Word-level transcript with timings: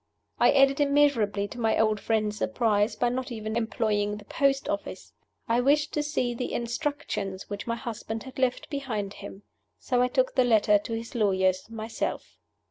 I 0.39 0.51
added 0.53 0.79
immeasurably 0.79 1.47
to 1.49 1.59
my 1.59 1.77
old 1.79 1.99
friend's 1.99 2.35
surprise 2.39 2.95
by 2.95 3.09
not 3.09 3.31
even 3.31 3.55
employing 3.55 4.17
the 4.17 4.25
post 4.25 4.67
office. 4.67 5.13
I 5.47 5.61
wished 5.61 5.93
to 5.93 6.01
see 6.01 6.33
the 6.33 6.53
"instructions" 6.53 7.51
which 7.51 7.67
my 7.67 7.75
husband 7.75 8.23
had 8.23 8.39
left 8.39 8.71
behind 8.71 9.13
him. 9.13 9.43
So 9.77 10.01
I 10.01 10.07
took 10.07 10.33
the 10.33 10.43
letter 10.43 10.79
to 10.79 10.93
his 10.93 11.13
lawyers 11.13 11.69
myself. 11.69 12.39